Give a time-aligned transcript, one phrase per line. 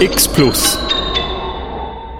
[0.00, 0.78] X Plus.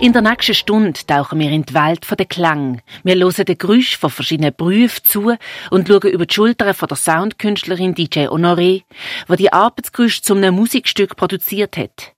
[0.00, 2.82] In der nächsten Stunde tauchen wir in die Welt der Klang.
[3.04, 5.37] Wir hören den Geräusch von verschiedenen Berufen zu
[5.71, 8.83] und schauen über die Schultern von der Soundkünstlerin DJ Honoré,
[9.29, 12.18] die die Arbeitsgeräusche zum einem Musikstück produziert hat.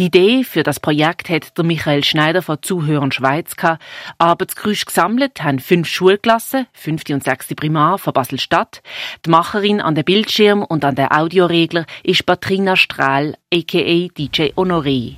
[0.00, 3.80] Die Idee für das Projekt hat der Michael Schneider von Zuhörern Schweiz gehabt.
[4.18, 8.82] Arbeitsgeräusche gesammelt haben fünf Schulklassen, fünfte und sechste Primar von Basel-Stadt.
[9.24, 14.08] Die Macherin an den Bildschirm und an den Audioregler ist Patrina Strahl, a.k.a.
[14.18, 15.14] DJ Honoré.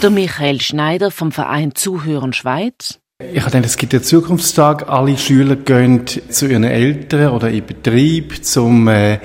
[0.00, 3.00] Der Michael Schneider vom Verein Zuhören Schweiz.
[3.20, 4.88] Ich gedacht, es gibt einen Zukunftstag.
[4.88, 9.18] Alle Schüler gehen zu ihren Eltern oder in Betrieb zum äh,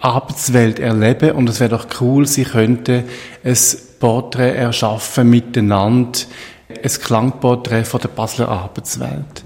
[0.00, 3.04] Arbeitswelt erleben und es wäre doch cool, sie könnten
[3.44, 3.56] ein
[4.00, 6.18] Porträt erschaffen miteinander,
[6.68, 9.44] ein Klangporträt von der Basler Arbeitswelt.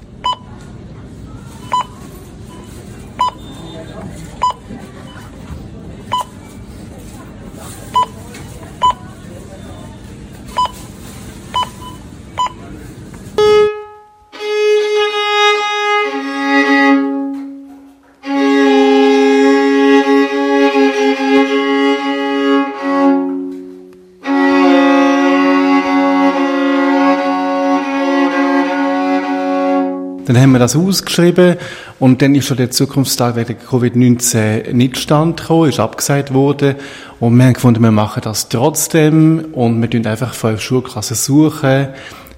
[30.32, 31.58] Dann haben wir das ausgeschrieben
[31.98, 36.76] und dann ist schon der Zukunftstag wegen Covid-19 nicht stand gekommen, ist abgesagt worden
[37.20, 41.88] und wir haben gefunden, wir machen das trotzdem und wir tun einfach fünf Schulklassen suchen,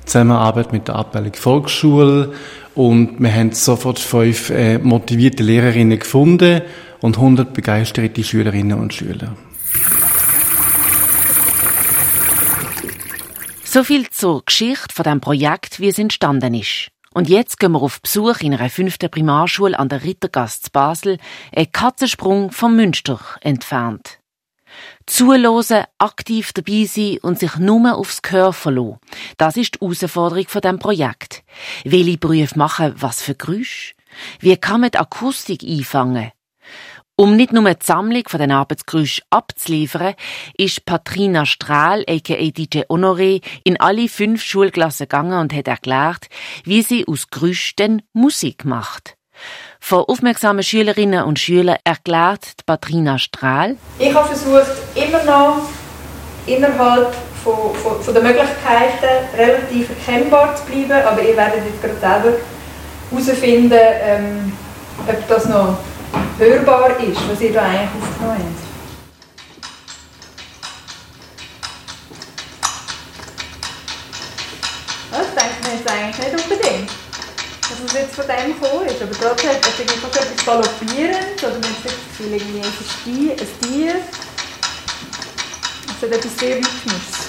[0.06, 2.32] Zusammenarbeit mit der Abteilung Volksschule
[2.74, 6.62] und wir haben sofort fünf äh, motivierte Lehrerinnen gefunden
[7.00, 9.36] und 100 begeisterte Schülerinnen und Schüler.
[13.64, 16.90] So viel zur Geschichte von dem Projekt, wie es entstanden ist.
[17.14, 21.18] Und jetzt gehen wir auf Besuch in einer fünften Primarschule an der Rittergasse Basel,
[21.54, 24.18] ein Katzensprung vom Münster entfernt.
[25.06, 28.98] Zuhören, aktiv dabei sein und sich nur aufs Gehör verlassen.
[29.38, 31.44] Das ist die Herausforderung von diesem Projekt.
[31.84, 33.94] Welche Berufe machen was für Geräusche?
[34.40, 36.32] Wie kann man die Akustik einfangen?
[37.16, 40.14] Um nicht nur die Sammlung von den Arbeitsgeräuschen abzuliefern,
[40.56, 46.26] ist Patrina Strahl, aka DJ Honoré, in alle fünf Schulklassen gegangen und hat erklärt,
[46.64, 49.16] wie sie aus Gerüchten Musik macht.
[49.78, 53.76] Von aufmerksamen Schülerinnen und Schülern erklärt Patrina Strahl.
[54.00, 55.68] Ich habe versucht, immer noch
[56.46, 57.14] innerhalb
[57.44, 62.38] von, von, von der Möglichkeiten relativ erkennbar zu bleiben, aber ihr werdet jetzt gerade selber
[63.12, 64.52] herausfinden, ähm,
[65.06, 65.78] ob das noch
[66.38, 68.64] hörbar ist, was ihr da eigentlich aufgenommen habt.
[75.10, 76.90] Das denkt man jetzt eigentlich nicht unbedingt,
[77.60, 79.02] dass es jetzt von dem gekommen ist.
[79.02, 83.06] Aber trotzdem hat es irgendwie etwas Galoppierendes oder man hat das Gefühl, irgendwie es ist
[83.06, 83.94] ein Tier.
[85.86, 87.24] Es hat etwas sehr Rhythmisches.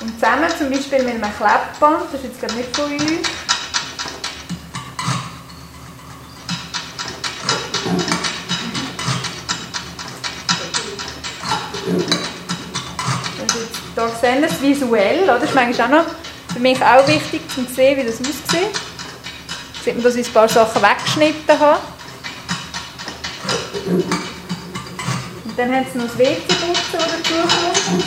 [0.00, 3.28] Und zusammen zum Beispiel mit einem Klebband, das ist jetzt glaube nicht von uns,
[14.00, 15.34] Da sehen es visuell, oder?
[15.34, 16.14] das ist manchmal auch noch
[16.54, 18.80] für mich auch wichtig, um zu sehen, wie das aussieht.
[19.84, 21.80] Sieht man, dass ich ein paar Sachen weggeschnitten habe.
[25.44, 28.04] Und dann haben sie noch das WC-Putzen, das dazukommt.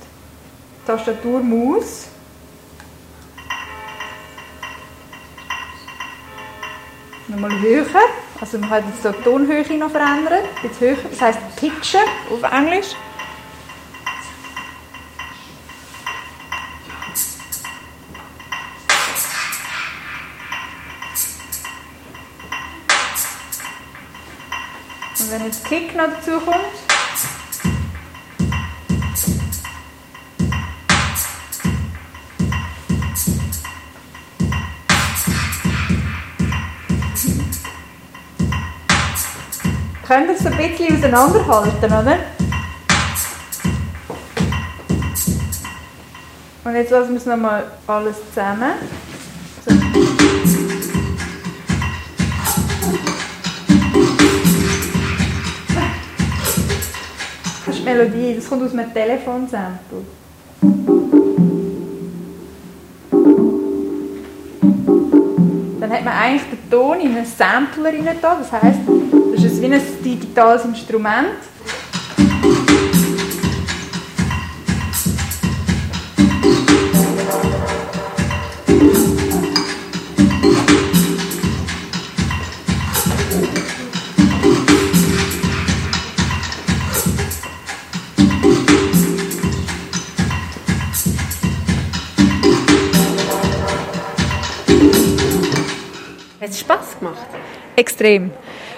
[0.87, 2.07] Tastatur, Maus.
[7.27, 7.85] Nochmal höher.
[8.39, 12.01] Also man kann jetzt die Tonhöhe noch verändern, jetzt höher, das heisst pitchen
[12.31, 12.95] auf Englisch.
[25.17, 26.84] Und wenn jetzt Kick noch dazu kommt,
[40.15, 42.17] Könnt ihr es ein bisschen auseinanderhalten, oder?
[46.63, 48.71] Und jetzt lassen wir es nochmal alles zusammen.
[49.65, 49.75] So.
[57.65, 60.05] Das ist die Melodie, das kommt aus einem Telefonsample.
[65.81, 68.79] Dann hat man eigentlich den Ton in einen Sampler rein, das heisst,
[69.35, 71.27] das ist wie ein digitales Instrument.
[96.39, 97.17] Hat es Spass gemacht?
[97.75, 98.31] Extrem.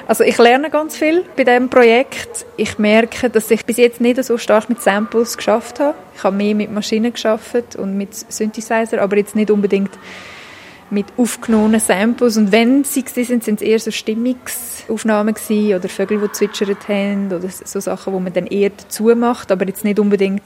[0.07, 2.45] Also ich lerne ganz viel bei diesem Projekt.
[2.56, 5.98] Ich merke, dass ich bis jetzt nicht so stark mit Samples geschafft habe.
[6.15, 9.92] Ich habe mehr mit Maschinen geschafft und mit Synthesizer, aber jetzt nicht unbedingt
[10.89, 12.38] mit aufgenommenen Samples.
[12.38, 15.36] Und wenn sie sind, sind es eher so Stimmungsaufnahmen
[15.75, 19.68] oder Vögel, die zwitschert haben oder so Sachen, wo man dann eher dazu macht, aber
[19.68, 20.44] jetzt nicht unbedingt,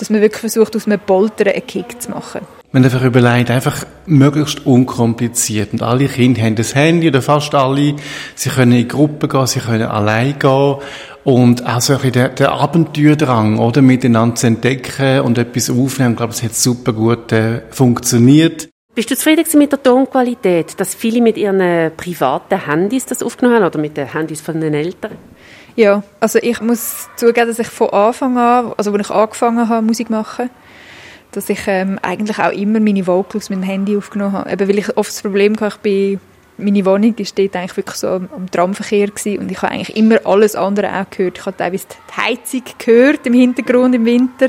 [0.00, 2.40] dass man wirklich versucht, aus einem Poltern einen Kick zu machen.
[2.72, 5.72] Man einfach überlegt, einfach möglichst unkompliziert.
[5.72, 7.96] Und alle Kinder haben das Handy, oder fast alle.
[8.34, 10.76] Sie können in Gruppen gehen, sie können allein gehen.
[11.24, 13.82] Und auch so ein bisschen der, der Abenteuerdrang, oder?
[13.82, 16.12] Miteinander zu entdecken und etwas aufnehmen.
[16.12, 18.68] Ich glaube, es hat super gut äh, funktioniert.
[18.94, 23.66] Bist du zufrieden mit der Tonqualität, dass viele mit ihren privaten Handys das aufgenommen haben
[23.66, 25.12] oder mit den Handys von den Eltern?
[25.76, 29.86] Ja, also ich muss zugeben, dass ich von Anfang an, also als ich angefangen habe,
[29.86, 30.50] Musik machen,
[31.32, 34.50] dass ich ähm, eigentlich auch immer meine Vocals mit dem Handy aufgenommen habe.
[34.50, 36.20] Eben, weil ich oft das Problem hatte, ich bin,
[36.58, 39.96] meine Wohnung die steht eigentlich wirklich so am, am Tramverkehr gewesen und ich habe eigentlich
[39.96, 41.38] immer alles andere auch gehört.
[41.38, 44.48] Ich habe teilweise die Heizung gehört im Hintergrund im Winter.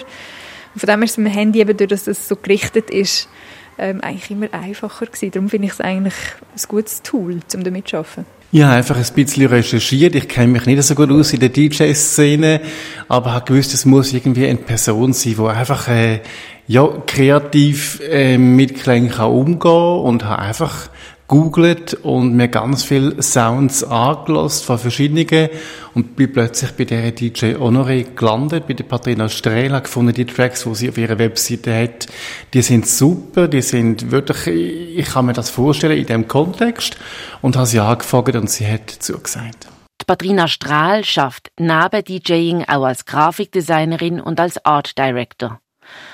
[0.73, 3.29] Und von dem ist es mit dem Handy eben, durch dass es so gerichtet ist,
[3.81, 5.31] ähm, eigentlich immer einfacher gewesen.
[5.31, 8.25] Darum finde ich es eigentlich ein gutes Tool, um damit zu arbeiten.
[8.53, 10.13] Habe einfach ein bisschen recherchiert.
[10.15, 12.61] Ich kenne mich nicht so gut aus in der DJ-Szene,
[13.07, 16.19] aber habe gewusst, es muss irgendwie eine Person sein, die einfach äh,
[16.67, 20.89] ja, kreativ äh, mit Klängen kann und habe einfach
[21.31, 25.49] googelt und mir ganz viele Sounds angelassen von verschiedenen
[25.93, 30.65] und bin plötzlich bei der DJ Honoré gelandet, bei der Patrina Strela, gefunden, die Tracks,
[30.65, 32.07] die sie auf ihrer Webseite hat,
[32.53, 36.97] die sind super, die sind wirklich, ich kann mir das vorstellen in dem Kontext
[37.41, 39.69] und habe sie angefragt und sie hat zugesagt.
[40.01, 45.61] Die Patrina Strahl schafft neben DJing auch als Grafikdesignerin und als Art Director.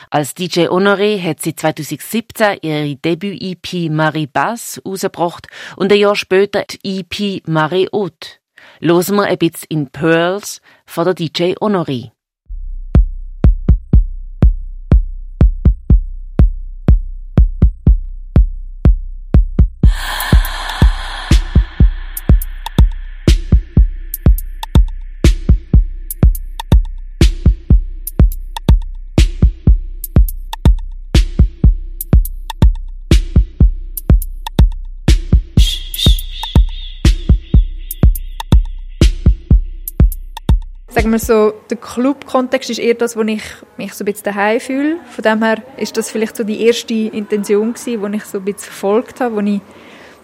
[0.10, 6.64] Als DJ Honoré hat sie 2017 ihre Debüt-EP Marie Bass rausgebracht und ein Jahr später
[6.64, 8.40] die EP Marie Haute.
[8.80, 12.12] Losen wir ein bisschen in Pearls von der DJ Honoré.
[41.12, 43.44] Wir so, der Club-Kontext ist eher das, wo ich
[43.78, 44.98] mich so ein bisschen daheim fühle.
[45.10, 48.46] Von dem her ist das vielleicht so die erste Intention gewesen, die ich so ein
[48.46, 49.62] bisschen verfolgt habe, wo ich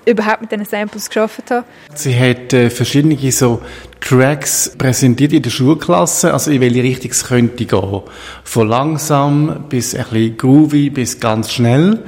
[0.05, 1.65] überhaupt mit diesen Samples geschafft habe.
[1.93, 3.61] Sie hat äh, verschiedene so
[4.01, 8.01] Tracks präsentiert in der Schulklasse, also in welche Richtung es könnte gehen.
[8.43, 12.03] Von langsam bis ein bisschen groovy bis ganz schnell.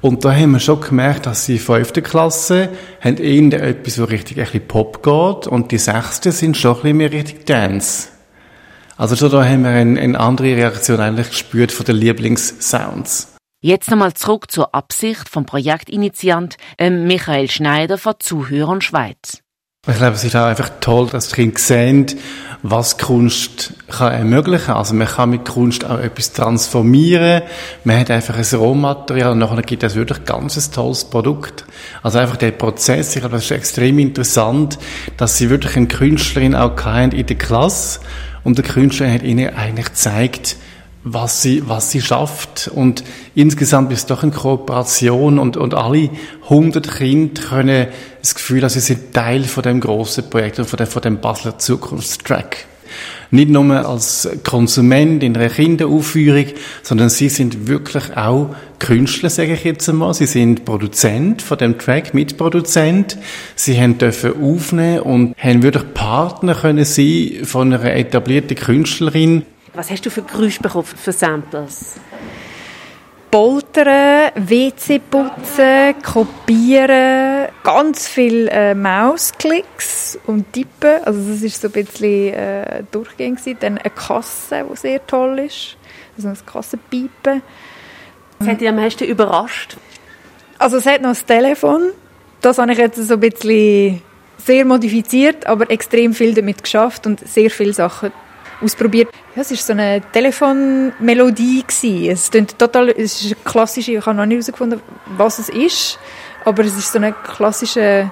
[0.00, 2.68] Und da haben wir schon gemerkt, dass die fünfte Klasse
[3.00, 6.82] haben eher etwas, wo richtig ein bisschen Pop geht und die sechste sind schon ein
[6.82, 8.17] bisschen mehr richtig Dance.
[8.98, 13.36] Also schon da haben wir eine, eine andere Reaktion eigentlich gespürt von den Lieblingssounds.
[13.60, 19.40] Jetzt nochmal zurück zur Absicht vom Projektinitiant ähm, Michael Schneider von Zuhörern Schweiz.
[19.86, 22.06] Ich glaube, es ist auch einfach toll, dass die Kinder sehen,
[22.62, 24.72] was Kunst kann ermöglichen.
[24.72, 27.42] Also man kann mit Kunst auch etwas transformieren.
[27.84, 31.64] Man hat einfach ein Rohmaterial und nachher gibt es wirklich ganz ein tolles Produkt.
[32.02, 34.76] Also einfach der Prozess, ich glaube, das ist extrem interessant,
[35.16, 36.76] dass sie wirklich eine Künstlerin auch
[37.12, 38.00] in der Klasse
[38.48, 40.56] und der Künstler hat ihnen eigentlich gezeigt,
[41.04, 42.70] was sie, was sie schafft.
[42.74, 46.08] Und insgesamt ist es doch eine Kooperation und, und alle
[46.48, 47.88] hundert Kinder können
[48.22, 51.20] das Gefühl haben, sie sind Teil von dem grossen Projekt und von dem, von dem
[51.20, 52.64] Basler Zukunftstrack.
[53.30, 56.46] Nicht nur als Konsument in einer Kinderaufführung,
[56.82, 60.14] sondern sie sind wirklich auch Künstler, sage ich jetzt einmal.
[60.14, 63.18] Sie sind Produzent von dem Track, Mitproduzent.
[63.54, 69.42] Sie haben dürfen aufnehmen und haben wirklich Partner können sein von einer etablierten Künstlerin.
[69.74, 71.96] Was hast du für Geräusche bekommen, für Samples?
[73.30, 81.04] Poltern, WC putzen, kopieren, ganz viele äh, Mausklicks und Tippen.
[81.04, 83.56] Also das ist so ein bisschen äh, durchgängig.
[83.60, 85.76] Dann eine Kasse, die sehr toll ist.
[86.16, 87.42] Also ein Kassenpiepen.
[88.38, 89.76] Was hat dich am meisten überrascht?
[90.58, 91.90] Also es hat noch das Telefon.
[92.40, 94.00] Das habe ich jetzt so ein bisschen
[94.38, 98.12] sehr modifiziert, aber extrem viel damit geschafft und sehr viele Sachen
[98.60, 99.10] ausprobiert.
[99.34, 101.64] Ja, es war so eine Telefonmelodie.
[102.08, 104.80] Es, total, es ist eine klassische, ich habe noch nicht herausgefunden,
[105.16, 105.98] was es ist,
[106.44, 108.10] aber es ist so eine klassische,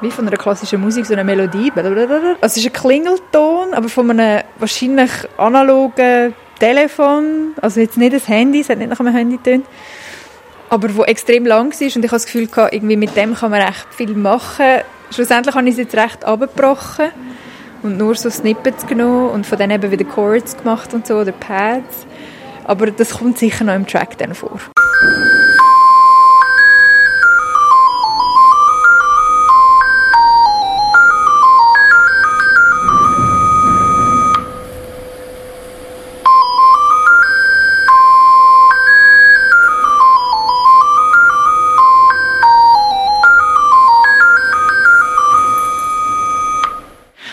[0.00, 1.72] wie von einer klassischen Musik, so eine Melodie.
[1.74, 8.20] Also es ist ein Klingelton, aber von einem wahrscheinlich analogen Telefon, also jetzt nicht ein
[8.20, 9.66] Handy, es hat nicht nach einem Handy getönt,
[10.68, 13.62] aber wo extrem lang war und ich habe das Gefühl, irgendwie mit dem kann man
[13.62, 14.82] recht viel machen.
[15.10, 17.10] Schlussendlich habe ich es jetzt recht abgebrochen
[17.82, 21.32] und nur so Snippets genommen und von denen eben wieder Chords gemacht und so oder
[21.32, 22.06] Pads.
[22.64, 24.60] Aber das kommt sicher noch im Track dann vor.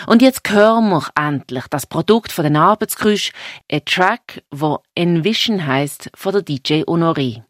[0.08, 3.30] Und jetzt hören wir endlich das Produkt von den Arbeitsgeräusch,
[3.70, 7.42] ein Track, wo Envision heißt von der DJ Honoré.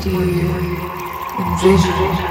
[0.00, 0.78] Do you
[1.38, 2.27] envision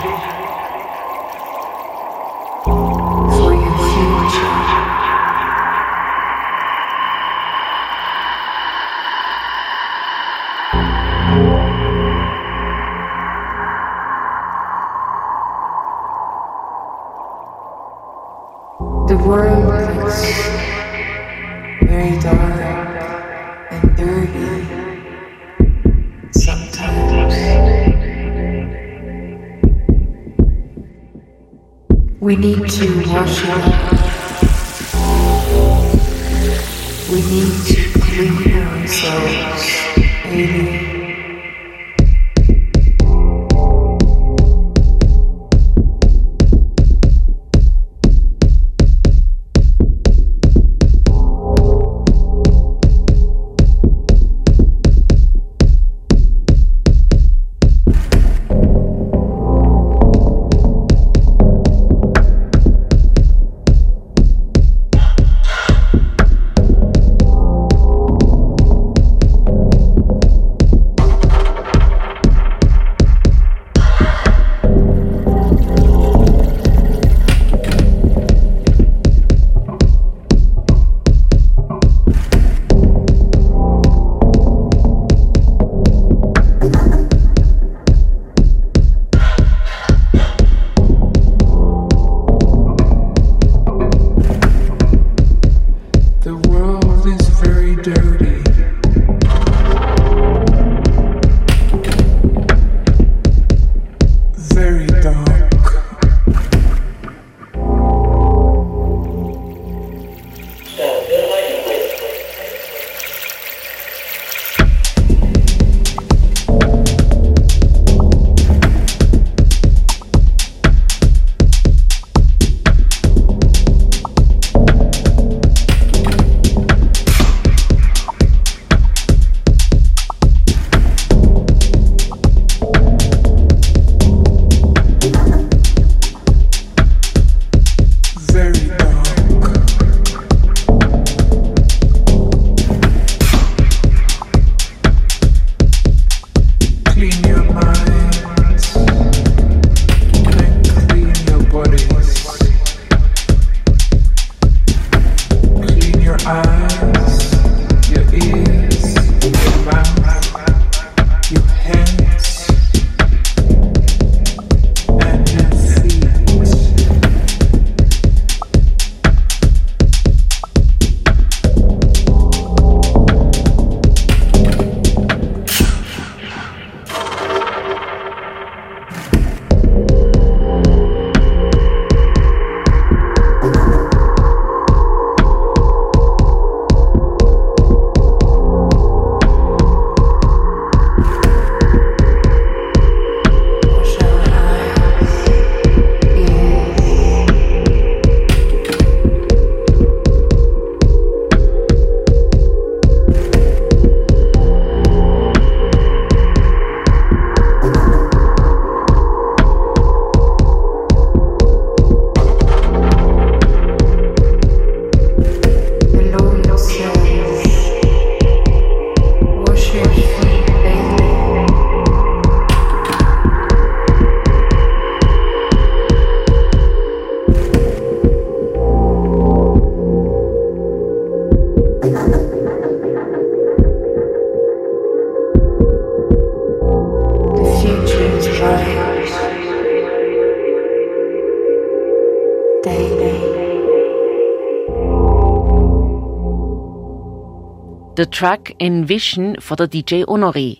[247.97, 250.59] Der Track Envision von der DJ Honoré.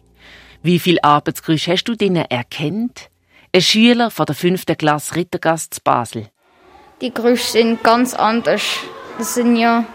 [0.64, 3.12] Wie viel Arbeitsgeräusche hast du drinnen erkennt?
[3.54, 6.30] Ein Schüler von der fünften Klasse Rittergast Basel.
[7.00, 8.64] Die Geräusche sind ganz anders.
[9.20, 9.86] Das sind ja,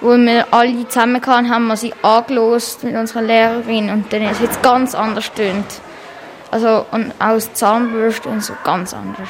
[0.00, 4.40] wo wir alle zusammen waren, haben wir sie angelost mit unserer Lehrerin und dann ist
[4.40, 5.66] es ganz anders tönt.
[6.52, 9.28] Also und aus Zahnbürste und so ganz anders.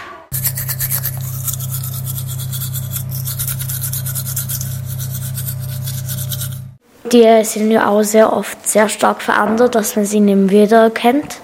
[7.04, 11.40] Die sind ja auch sehr oft sehr stark verändert, dass man sie nicht mehr wiedererkennt.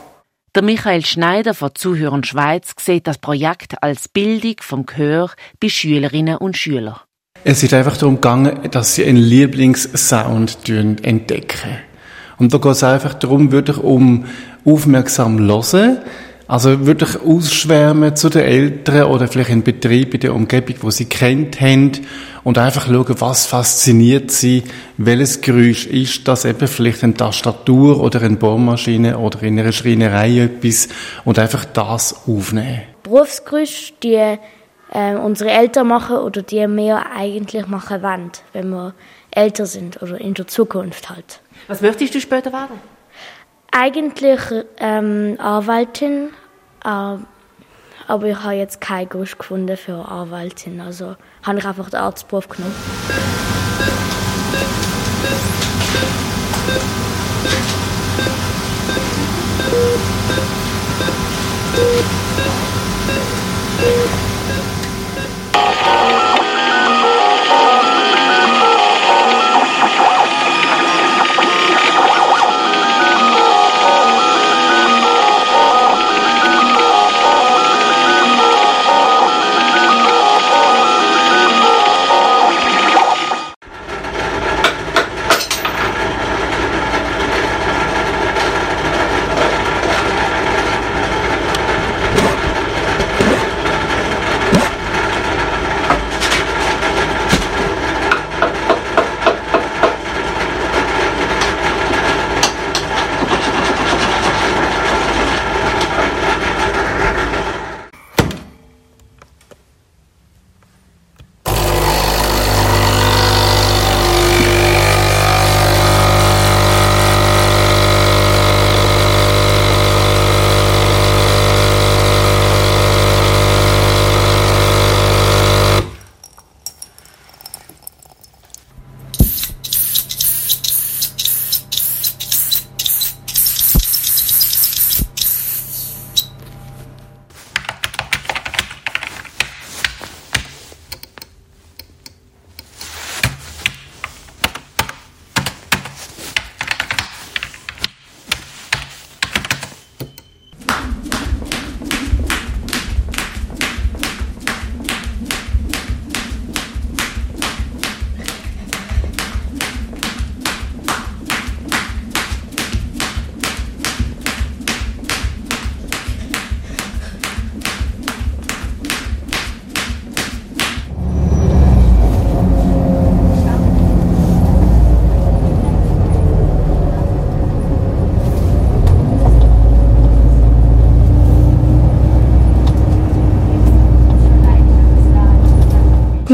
[0.54, 6.36] Der Michael Schneider von Zuhören Schweiz sieht das Projekt als Bildung vom Gehör bei Schülerinnen
[6.36, 6.96] und Schülern.
[7.44, 11.78] Es ist einfach darum gegangen, dass sie einen Lieblingssound entdecken.
[12.38, 14.26] Und da geht es einfach darum, wirklich um
[14.64, 15.98] aufmerksam hören,
[16.48, 21.06] also wirklich ausschwärmen zu den Eltern oder vielleicht in Betrieb, in der Umgebung, wo sie
[21.06, 21.92] kennt haben
[22.44, 24.62] und einfach schauen, was fasziniert sie,
[24.96, 30.40] welches Geräusch ist das eben vielleicht eine Tastatur oder eine Bohrmaschine oder in einer Schreinerei
[30.40, 30.88] etwas
[31.24, 32.82] und einfach das aufnehmen.
[33.02, 34.14] Berufsgeräusche, die
[34.92, 38.94] äh, unsere Eltern machen oder die wir eigentlich machen wollen, wenn wir
[39.32, 41.40] älter sind oder in der Zukunft halt.
[41.66, 42.95] Was möchtest du später werden?
[43.78, 44.40] Eigentlich
[44.78, 46.30] ähm, Anwältin,
[46.82, 52.00] äh, aber ich habe jetzt keinen Gusch gefunden für Anwältin, also habe ich einfach den
[52.00, 52.74] Arztberuf genommen.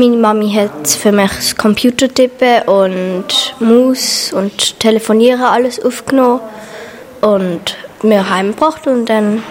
[0.02, 6.40] Meine Mami hat für mich das Computertippen und Maus und Telefonieren alles aufgenommen
[7.20, 9.44] und mir heimgebracht und dann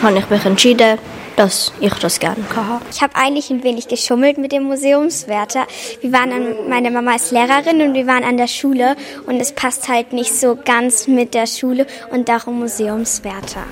[0.00, 0.96] habe ich mich entschieden,
[1.34, 2.84] dass ich das gerne habe.
[2.92, 5.66] Ich habe eigentlich ein wenig geschummelt mit dem Museumswärter.
[6.00, 8.94] Wir waren an, meine Mama ist Lehrerin und wir waren an der Schule
[9.26, 13.64] und es passt halt nicht so ganz mit der Schule und darum Museumswärter.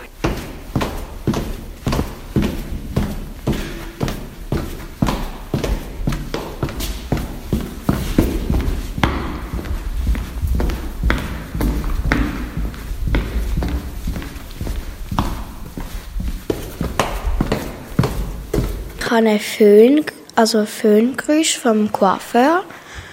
[19.27, 20.05] Einen Föhn,
[20.35, 22.63] also Föhngeräusch vom Coiffeur.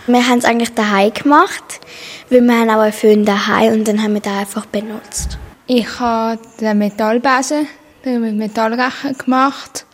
[0.07, 1.79] Wir haben es eigentlich daheim gemacht,
[2.29, 5.37] weil wir haben auch einen Föhn daheim und dann haben wir den einfach benutzt.
[5.67, 7.67] Ich habe den Metallbesen
[8.03, 9.85] mit Metallrechen gemacht.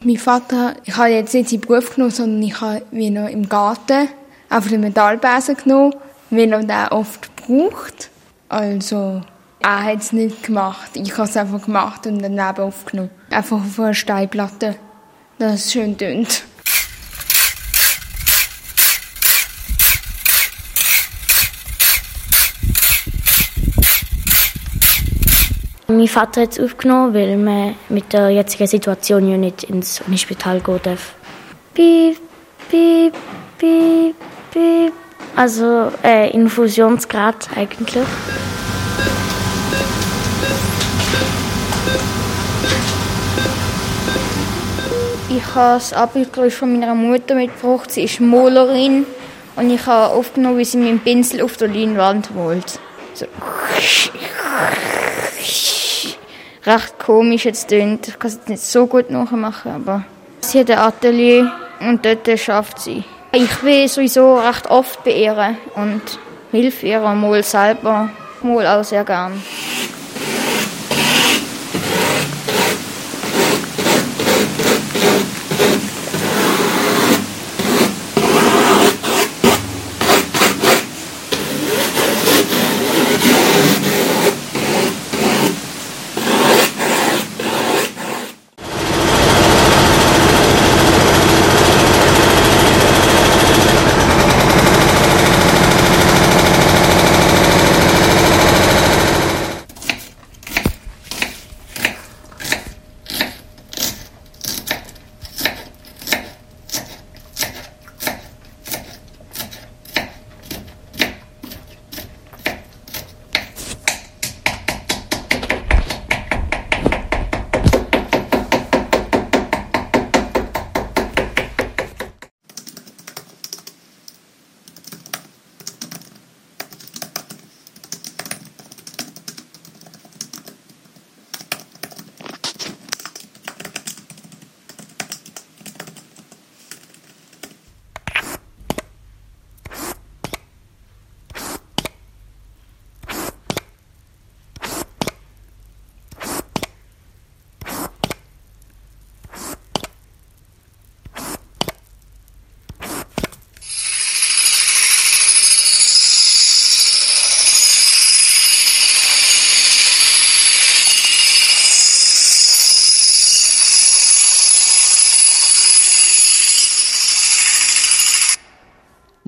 [0.00, 3.48] Mein Vater, ich habe jetzt nicht seinen Beruf genommen, sondern ich habe wie noch im
[3.48, 4.08] Garten
[4.48, 5.94] einfach den Metallbesen genommen,
[6.30, 8.10] weil er den oft braucht.
[8.48, 9.20] Also,
[9.60, 10.90] er hat es nicht gemacht.
[10.94, 13.10] Ich habe es einfach gemacht und daneben aufgenommen.
[13.30, 14.76] Einfach auf einer Steinplatte
[15.42, 16.44] dass es schön dünnt.
[25.88, 30.60] Mein Vater hat es aufgenommen, weil man mit der jetzigen Situation ja nicht ins Unispital
[30.60, 31.14] gehen darf.
[31.74, 32.18] Piep,
[32.70, 33.12] piep,
[33.58, 34.14] piep,
[34.52, 34.92] piep.
[35.34, 38.06] Also äh, Infusionsgrad eigentlich.
[45.34, 47.90] Ich habe das Abendgeräusch von meiner Mutter mitgebracht.
[47.90, 49.06] Sie ist Malerin
[49.56, 52.78] und ich habe aufgenommen, wie sie mit dem Pinsel auf der Leinwand malt.
[53.14, 53.24] So.
[56.66, 58.08] Recht komisch jetzt tönt.
[58.08, 60.04] Ich kann es nicht so gut nachmachen, aber
[60.40, 63.02] sie hat ein Atelier und dort schafft sie.
[63.32, 66.02] Ich bin sowieso recht oft bei ihr und
[66.50, 68.10] hilf ihr mal selber,
[68.42, 69.42] mal auch sehr gern.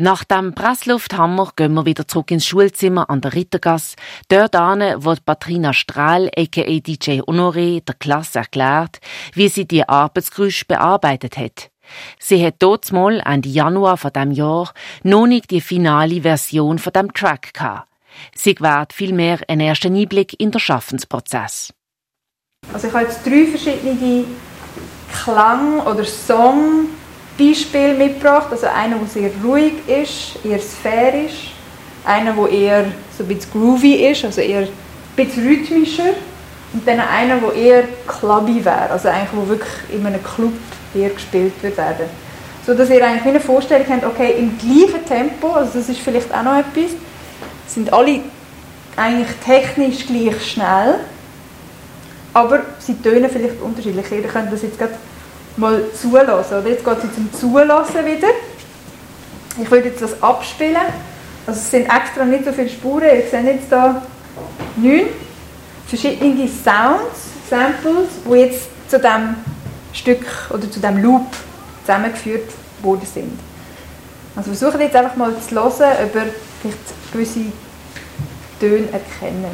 [0.05, 3.97] Nach dem Presslufthammer gehen wir wieder zurück ins Schulzimmer an der Rittergasse,
[4.29, 9.01] dort an, wo Patrina Strahl, aka DJ Honoré, der Klasse erklärt,
[9.33, 11.71] wie sie die Arbeitsgerüche bearbeitet hat.
[12.19, 16.93] Sie hat dort mal Ende Januar von dem Jahr noch nicht die finale Version von
[16.93, 17.89] dem Track gehabt.
[18.35, 21.73] Sie gewährt vielmehr einen ersten Einblick in den Schaffensprozess.
[22.75, 24.27] Also ich habe jetzt drei verschiedene
[25.11, 26.89] Klang- oder Song
[27.39, 28.49] Beispiel mitgebracht.
[28.51, 31.53] Also einer, der sehr ruhig ist, eher sphärisch.
[32.05, 32.85] Einer, der eher
[33.17, 34.69] so ein bisschen groovy ist, also eher ein
[35.17, 36.15] bisschen rhythmischer.
[36.73, 40.53] Und dann einer, der eher clubby wäre, also eigentlich, wo wirklich in einem Club
[40.95, 42.07] eher gespielt wird werden.
[42.67, 46.33] So dass ihr eigentlich eine Vorstellung habt, okay, im gleichen Tempo, also das ist vielleicht
[46.33, 46.93] auch noch etwas,
[47.67, 48.21] sind alle
[48.97, 50.97] eigentlich technisch gleich schnell,
[52.33, 54.11] aber sie tönen vielleicht unterschiedlich.
[54.11, 54.95] Ihr könnt das jetzt gerade
[55.57, 56.59] mal zulassen.
[56.59, 58.29] Oder jetzt geht es zum Zulassen wieder.
[59.61, 60.77] Ich würde jetzt das abspielen.
[61.47, 63.05] Also es sind extra nicht so viele Spuren.
[63.05, 64.03] Ihr seht jetzt hier
[64.77, 65.07] neun
[65.87, 69.37] verschiedene Sounds, Samples, die jetzt zu diesem
[69.93, 71.27] Stück oder zu diesem Loop
[71.83, 72.51] zusammengeführt
[72.83, 73.39] worden sind.
[74.35, 77.41] Also versucht jetzt einfach mal zu hören, ob ihr vielleicht gewisse
[78.59, 79.47] Töne erkennt.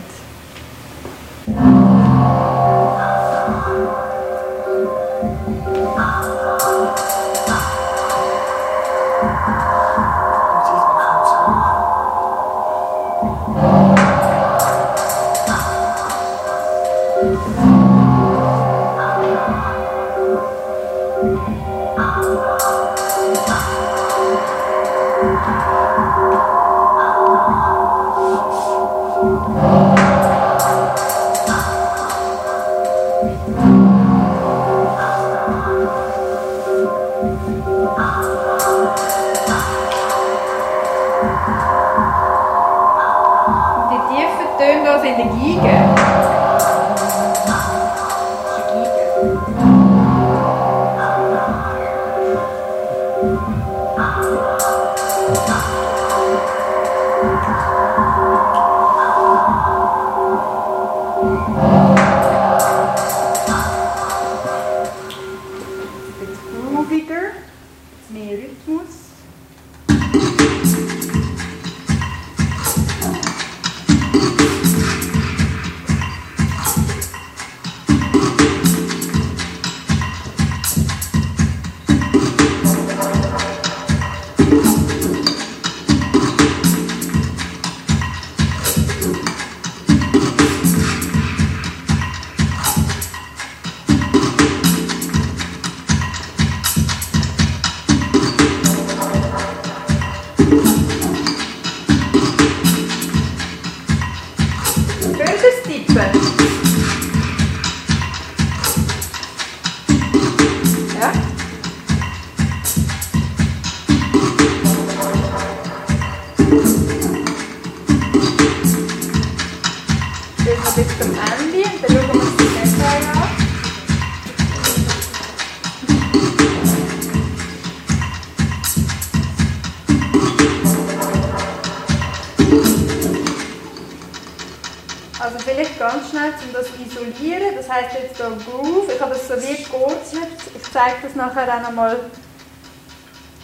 [140.81, 141.99] Ich zeige das nachher auch nochmal,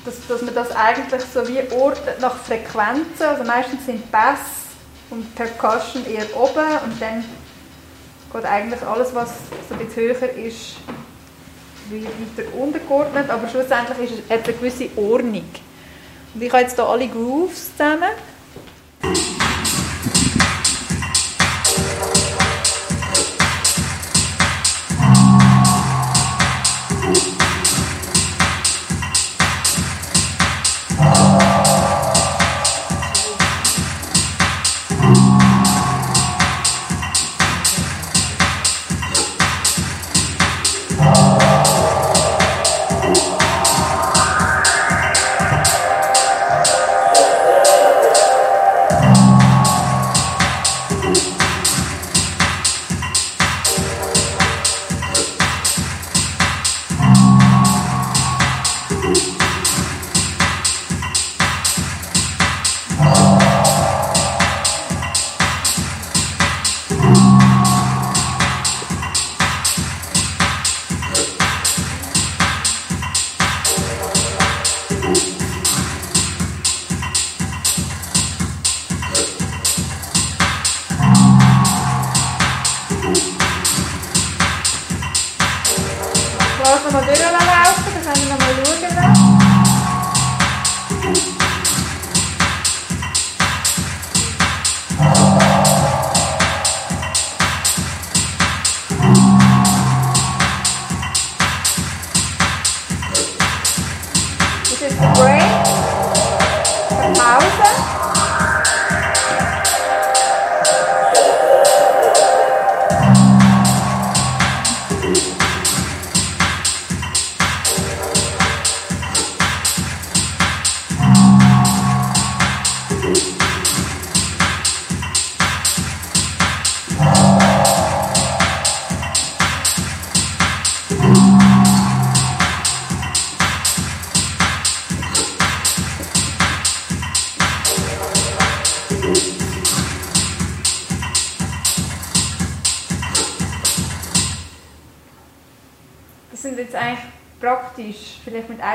[0.05, 4.39] dass, dass man das eigentlich so wie ordnet nach Frequenzen, also meistens sind Bass
[5.11, 7.25] und Percussion eher oben und dann
[8.33, 9.31] geht eigentlich alles, was
[9.69, 10.77] so ein bisschen höher ist,
[11.91, 15.45] weiter untergeordnet, aber schlussendlich ist es eine gewisse Ordnung.
[16.35, 18.11] Und ich habe jetzt hier alle Grooves zusammen.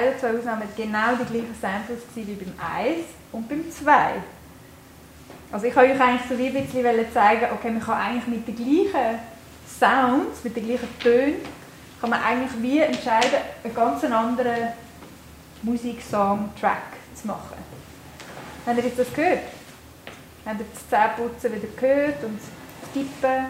[0.10, 2.98] Oder zwei Ausnahmen, genau die gleichen Samples wie beim 1
[3.32, 4.14] und beim 2.
[5.52, 8.48] Also ich wollte euch eigentlich so wie ein bisschen zeigen, okay, man kann eigentlich mit
[8.48, 9.20] den gleichen
[9.68, 11.36] Sounds, mit den gleichen Tönen,
[12.00, 14.70] kann man eigentlich wie entscheiden, einen ganz anderen
[15.62, 17.58] Musiksong-Track zu machen.
[18.66, 19.40] Habt ihr jetzt das gehört?
[20.46, 23.46] Habt ihr das Zähneputzen wieder gehört und das Tippen?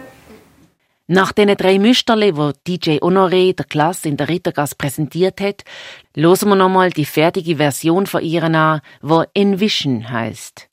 [1.14, 5.66] Nach den drei Müsterle, wo DJ Honoré der Klasse in der Rittergasse präsentiert hat,
[6.16, 10.70] hören wir nochmal die fertige Version von ihr an, wo Envision heißt.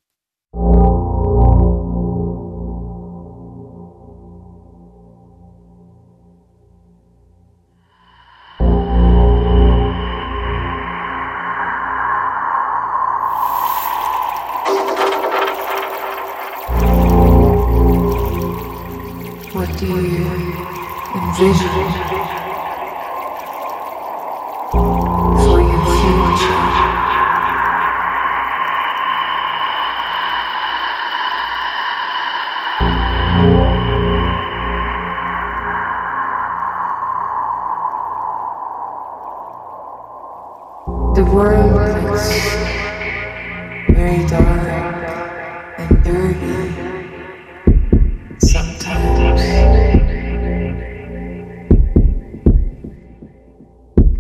[21.40, 21.97] Envision for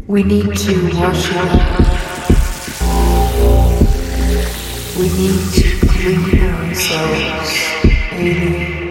[0.08, 1.80] We need to wash up.
[4.96, 7.52] We need to clean ourselves,
[8.12, 8.87] baby.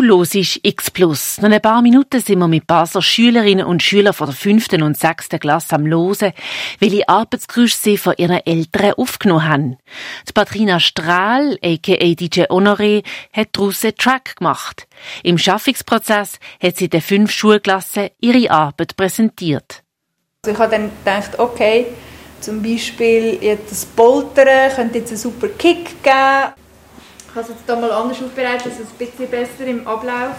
[0.00, 0.92] Du hörst X.
[1.40, 4.96] Noch ein paar Minuten sind wir mit Basler Schülerinnen und Schülern von der fünften und
[4.96, 6.34] sechsten Klasse am Losen,
[6.78, 9.76] welche Arbeitsgeräusche sie von ihren Eltern aufgenommen haben.
[10.28, 12.14] Die Patrina Strahl, a.k.a.
[12.14, 14.86] DJ Honoré, hat daraus einen Track gemacht.
[15.24, 19.82] Im Schaffungsprozess hat sie den fünf Schulklassen ihre Arbeit präsentiert.
[20.44, 21.86] Also ich habe dann gedacht, okay,
[22.40, 26.54] zum Beispiel jetzt das Poltern könnte jetzt einen super Kick geben.
[27.38, 30.34] Habe es jetzt hier mal anders aufbereitet, dass ihr es ein bisschen besser im Ablauf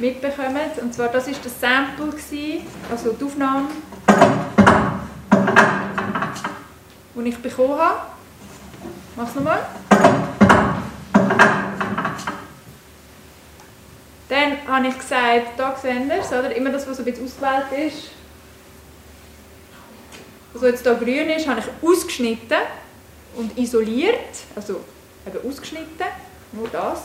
[0.00, 0.76] mitbekommt.
[0.82, 3.68] Und zwar, das war das Sample, gewesen, also die Aufnahme,
[7.14, 8.00] die ich bekommen habe.
[9.14, 9.64] Mach es nochmal.
[14.28, 16.56] Dann habe ich gesagt, da es, oder?
[16.56, 18.10] immer das, was so ein bisschen ausgewählt ist.
[20.52, 22.58] Was jetzt hier grün ist, habe ich ausgeschnitten
[23.36, 24.16] und isoliert.
[24.56, 24.80] Also
[25.28, 26.06] eben ausgeschnitten,
[26.52, 27.02] nur das.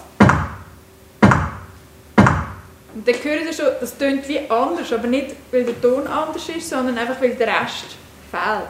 [2.96, 6.48] Und dann hören Sie schon, das tönt wie anders, aber nicht, weil der Ton anders
[6.50, 7.98] ist, sondern einfach, weil der Rest
[8.30, 8.70] fehlt.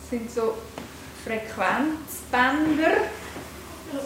[0.00, 0.54] Das sind so
[1.24, 3.02] Frequenzbänder.
[3.92, 4.02] Und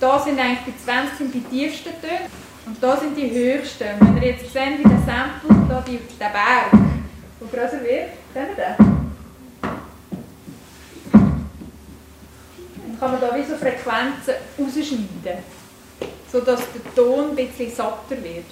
[0.00, 2.28] da sind eigentlich die 20 sind die tiefsten Töne
[2.66, 3.88] und da sind die höchsten.
[4.00, 6.89] Und wenn ihr jetzt seht, wie der Sample, da die, der Berg,
[7.40, 9.00] der größer wird, seht ihr den?
[13.00, 15.42] kann man da wie so Frequenzen rausschneiden,
[16.30, 18.44] sodass der Ton ein bisschen satter wird.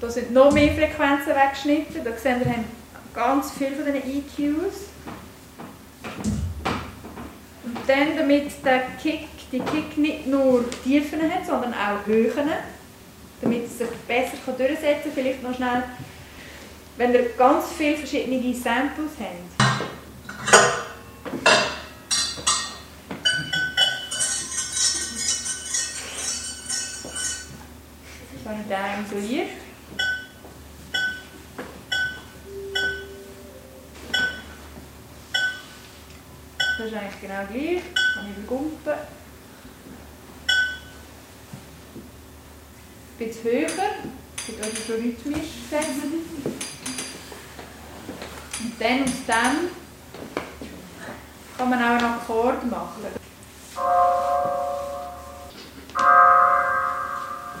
[0.00, 2.02] Da sind noch mehr Frequenzen weggeschnitten.
[2.02, 2.64] Da sehen wir haben
[3.14, 4.74] ganz viele von diesen EQs.
[7.62, 12.48] Und dann, damit der Kick, die Kick nicht nur Tiefen hat, sondern auch Höhen,
[13.40, 15.82] damit es sich besser durchsetzen kann, vielleicht noch schnell
[17.00, 19.62] wenn ihr ganz viele verschiedene Samples habt,
[28.44, 29.48] habe ich den isoliert.
[36.58, 37.82] Das ist eigentlich genau gleich.
[38.14, 39.19] Kann ich übergumpen.
[43.26, 43.66] Bisschen höher.
[44.36, 45.90] Es wird also so rhythmisch gesetzt.
[48.60, 49.70] Und dann aus dem
[51.56, 53.06] kann man auch einen Akkord machen.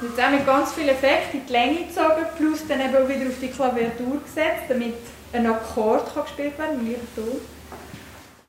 [0.02, 3.28] Jetzt auch mit ganz vielen Effekten in die Länge gezogen, plus dann eben auch wieder
[3.28, 4.94] auf die Klaviatur gesetzt, damit
[5.32, 7.24] ein Akkord kann gespielt werden kann,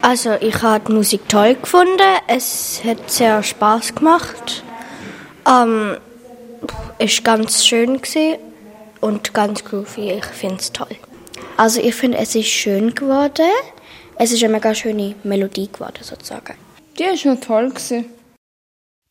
[0.02, 4.64] Also ich habe die Musik toll gefunden, es hat sehr Spaß gemacht.
[5.46, 5.98] Ähm,
[7.04, 8.00] es war ganz schön
[9.00, 10.96] und ganz groovy, ich finde es toll.
[11.58, 13.50] Also ich finde, es ist schön geworden.
[14.18, 16.54] Es ist eine mega schöne Melodie geworden, sozusagen.
[17.00, 17.70] Die war schon toll.
[17.70, 18.06] Gewesen.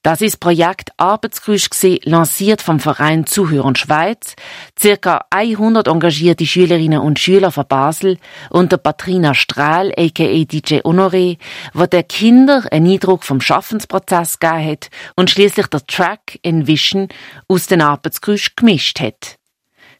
[0.02, 1.68] Das ist Projekt Arbeitsgeräusch
[2.04, 4.34] lanciert vom Verein Zuhören Schweiz.
[4.78, 8.16] Circa 100 engagierte Schülerinnen und Schüler von Basel
[8.48, 11.36] und der Patrina Strahl, aka DJ Honoré,
[11.74, 17.08] wo der Kinder einen Eindruck vom Schaffensprozess gegeben hat und schließlich der Track Envision
[17.46, 19.36] aus den Arbeitsgeräusch gemischt hat.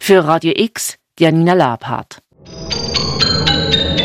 [0.01, 2.23] Für Radio X, Janina Labhardt.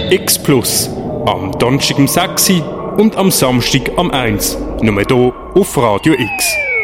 [0.10, 0.90] X Plus.
[1.26, 4.58] Am Donnerstag um 6 und am Samstag am 1.
[4.82, 6.75] Nur hier auf Radio X.